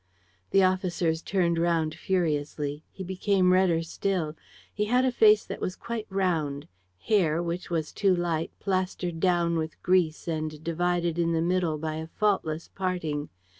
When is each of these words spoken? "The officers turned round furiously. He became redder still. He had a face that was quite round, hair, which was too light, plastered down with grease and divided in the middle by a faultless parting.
"The 0.49 0.63
officers 0.63 1.21
turned 1.21 1.59
round 1.59 1.93
furiously. 1.93 2.83
He 2.91 3.03
became 3.03 3.53
redder 3.53 3.83
still. 3.83 4.35
He 4.73 4.85
had 4.85 5.05
a 5.05 5.11
face 5.11 5.45
that 5.45 5.61
was 5.61 5.75
quite 5.75 6.07
round, 6.09 6.67
hair, 7.01 7.43
which 7.43 7.69
was 7.69 7.91
too 7.91 8.15
light, 8.15 8.51
plastered 8.59 9.19
down 9.19 9.57
with 9.57 9.79
grease 9.83 10.27
and 10.27 10.63
divided 10.63 11.19
in 11.19 11.33
the 11.33 11.39
middle 11.43 11.77
by 11.77 11.97
a 11.97 12.07
faultless 12.07 12.67
parting. 12.67 13.29